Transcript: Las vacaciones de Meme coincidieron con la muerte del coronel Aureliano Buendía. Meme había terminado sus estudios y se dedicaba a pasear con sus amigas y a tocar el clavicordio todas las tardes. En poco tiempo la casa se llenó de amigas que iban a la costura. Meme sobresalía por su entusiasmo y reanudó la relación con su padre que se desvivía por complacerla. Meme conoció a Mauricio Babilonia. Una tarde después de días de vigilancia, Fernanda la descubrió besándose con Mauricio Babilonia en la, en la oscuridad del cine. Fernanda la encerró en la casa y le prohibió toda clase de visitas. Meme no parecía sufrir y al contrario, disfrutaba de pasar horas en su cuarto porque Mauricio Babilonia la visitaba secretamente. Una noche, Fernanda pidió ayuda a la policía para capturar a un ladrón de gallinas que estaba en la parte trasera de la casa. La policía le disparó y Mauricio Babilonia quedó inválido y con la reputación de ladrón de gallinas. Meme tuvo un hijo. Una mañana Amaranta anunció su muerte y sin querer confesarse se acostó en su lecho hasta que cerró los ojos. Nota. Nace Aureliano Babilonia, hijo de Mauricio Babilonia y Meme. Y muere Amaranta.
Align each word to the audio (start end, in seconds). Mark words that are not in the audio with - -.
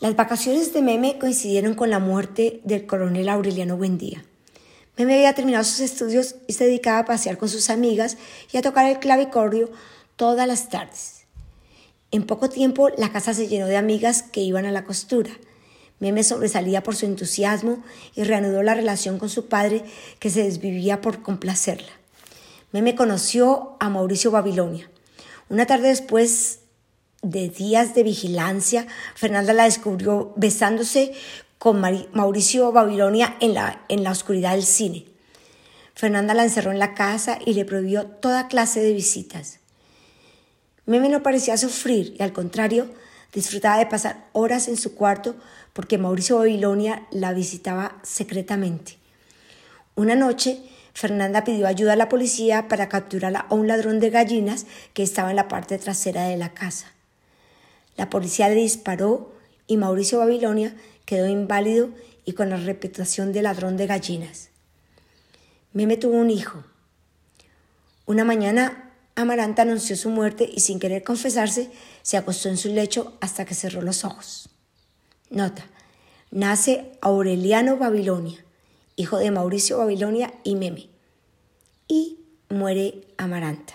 Las 0.00 0.14
vacaciones 0.14 0.72
de 0.72 0.80
Meme 0.80 1.18
coincidieron 1.18 1.74
con 1.74 1.90
la 1.90 1.98
muerte 1.98 2.60
del 2.62 2.86
coronel 2.86 3.28
Aureliano 3.28 3.76
Buendía. 3.76 4.24
Meme 4.96 5.14
había 5.14 5.34
terminado 5.34 5.64
sus 5.64 5.80
estudios 5.80 6.36
y 6.46 6.52
se 6.52 6.66
dedicaba 6.66 7.00
a 7.00 7.04
pasear 7.04 7.36
con 7.36 7.48
sus 7.48 7.68
amigas 7.68 8.16
y 8.52 8.58
a 8.58 8.62
tocar 8.62 8.88
el 8.88 9.00
clavicordio 9.00 9.72
todas 10.14 10.46
las 10.46 10.68
tardes. 10.68 11.24
En 12.12 12.26
poco 12.26 12.48
tiempo 12.48 12.90
la 12.90 13.10
casa 13.10 13.34
se 13.34 13.48
llenó 13.48 13.66
de 13.66 13.76
amigas 13.76 14.22
que 14.22 14.40
iban 14.40 14.66
a 14.66 14.72
la 14.72 14.84
costura. 14.84 15.30
Meme 15.98 16.22
sobresalía 16.22 16.84
por 16.84 16.94
su 16.94 17.06
entusiasmo 17.06 17.82
y 18.14 18.22
reanudó 18.22 18.62
la 18.62 18.74
relación 18.74 19.18
con 19.18 19.28
su 19.28 19.48
padre 19.48 19.82
que 20.20 20.30
se 20.30 20.44
desvivía 20.44 21.00
por 21.00 21.22
complacerla. 21.22 21.90
Meme 22.70 22.94
conoció 22.94 23.76
a 23.80 23.90
Mauricio 23.90 24.30
Babilonia. 24.30 24.88
Una 25.48 25.66
tarde 25.66 25.88
después 25.88 26.60
de 27.22 27.48
días 27.48 27.94
de 27.94 28.02
vigilancia, 28.02 28.86
Fernanda 29.14 29.52
la 29.52 29.64
descubrió 29.64 30.32
besándose 30.36 31.12
con 31.58 31.80
Mauricio 32.12 32.70
Babilonia 32.72 33.36
en 33.40 33.54
la, 33.54 33.84
en 33.88 34.04
la 34.04 34.12
oscuridad 34.12 34.52
del 34.52 34.64
cine. 34.64 35.06
Fernanda 35.94 36.32
la 36.32 36.44
encerró 36.44 36.70
en 36.70 36.78
la 36.78 36.94
casa 36.94 37.38
y 37.44 37.54
le 37.54 37.64
prohibió 37.64 38.06
toda 38.06 38.46
clase 38.46 38.80
de 38.80 38.92
visitas. 38.92 39.58
Meme 40.86 41.08
no 41.08 41.22
parecía 41.22 41.56
sufrir 41.56 42.14
y 42.18 42.22
al 42.22 42.32
contrario, 42.32 42.88
disfrutaba 43.34 43.78
de 43.78 43.86
pasar 43.86 44.24
horas 44.32 44.68
en 44.68 44.76
su 44.76 44.94
cuarto 44.94 45.34
porque 45.72 45.98
Mauricio 45.98 46.38
Babilonia 46.38 47.06
la 47.10 47.32
visitaba 47.32 47.98
secretamente. 48.04 48.96
Una 49.96 50.14
noche, 50.14 50.62
Fernanda 50.94 51.42
pidió 51.42 51.66
ayuda 51.66 51.94
a 51.94 51.96
la 51.96 52.08
policía 52.08 52.68
para 52.68 52.88
capturar 52.88 53.36
a 53.36 53.46
un 53.50 53.66
ladrón 53.66 53.98
de 53.98 54.10
gallinas 54.10 54.66
que 54.94 55.02
estaba 55.02 55.30
en 55.30 55.36
la 55.36 55.48
parte 55.48 55.78
trasera 55.78 56.24
de 56.24 56.36
la 56.36 56.54
casa. 56.54 56.86
La 57.98 58.08
policía 58.08 58.48
le 58.48 58.54
disparó 58.54 59.34
y 59.66 59.76
Mauricio 59.76 60.20
Babilonia 60.20 60.74
quedó 61.04 61.28
inválido 61.28 61.90
y 62.24 62.32
con 62.32 62.48
la 62.48 62.56
reputación 62.56 63.32
de 63.32 63.42
ladrón 63.42 63.76
de 63.76 63.88
gallinas. 63.88 64.50
Meme 65.72 65.96
tuvo 65.96 66.16
un 66.16 66.30
hijo. 66.30 66.62
Una 68.06 68.24
mañana 68.24 68.92
Amaranta 69.16 69.62
anunció 69.62 69.96
su 69.96 70.10
muerte 70.10 70.48
y 70.50 70.60
sin 70.60 70.78
querer 70.78 71.02
confesarse 71.02 71.72
se 72.02 72.16
acostó 72.16 72.48
en 72.48 72.56
su 72.56 72.68
lecho 72.68 73.18
hasta 73.20 73.44
que 73.44 73.54
cerró 73.54 73.82
los 73.82 74.04
ojos. 74.04 74.48
Nota. 75.28 75.66
Nace 76.30 76.92
Aureliano 77.00 77.78
Babilonia, 77.78 78.44
hijo 78.94 79.18
de 79.18 79.32
Mauricio 79.32 79.78
Babilonia 79.78 80.32
y 80.44 80.54
Meme. 80.54 80.88
Y 81.88 82.20
muere 82.48 83.08
Amaranta. 83.16 83.74